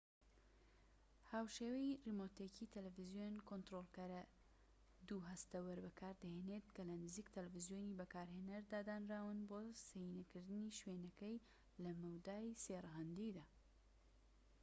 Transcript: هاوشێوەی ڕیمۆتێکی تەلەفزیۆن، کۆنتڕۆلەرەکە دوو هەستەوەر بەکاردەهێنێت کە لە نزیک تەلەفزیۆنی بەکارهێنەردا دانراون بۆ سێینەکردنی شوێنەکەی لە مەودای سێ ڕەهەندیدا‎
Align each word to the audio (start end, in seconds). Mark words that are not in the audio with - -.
هاوشێوەی 1.31 1.99
ڕیمۆتێکی 2.05 2.71
تەلەفزیۆن، 2.73 3.35
کۆنتڕۆلەرەکە 3.47 4.37
دوو 5.07 5.25
هەستەوەر 5.31 5.77
بەکاردەهێنێت 5.85 6.67
کە 6.75 6.81
لە 6.89 6.95
نزیک 7.03 7.27
تەلەفزیۆنی 7.35 7.97
بەکارهێنەردا 7.99 8.79
دانراون 8.87 9.39
بۆ 9.49 9.59
سێینەکردنی 9.87 10.75
شوێنەکەی 10.79 11.37
لە 11.83 11.91
مەودای 12.01 12.57
سێ 12.63 12.77
ڕەهەندیدا‎ 12.85 13.45